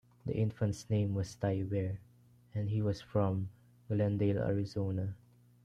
The 0.25 0.33
infant's 0.33 0.89
name 0.89 1.13
was 1.13 1.35
Thais 1.35 1.61
Baer, 1.63 1.99
and 2.55 2.67
he 2.71 2.81
was 2.81 3.01
from 3.01 3.49
Glendale, 3.87 4.39
Arizona. 4.39 5.13